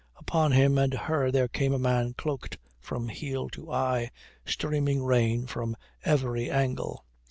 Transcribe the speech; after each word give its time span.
Upon 0.15 0.51
him 0.53 0.79
and 0.79 0.95
her 0.95 1.29
there 1.29 1.47
came 1.47 1.73
a 1.75 1.77
man 1.77 2.15
cloaked 2.15 2.57
from 2.79 3.09
heel 3.09 3.49
to 3.49 3.71
eye, 3.71 4.09
streaming 4.47 5.03
rain 5.03 5.45
from 5.45 5.77
every 6.03 6.49
angle. 6.49 7.05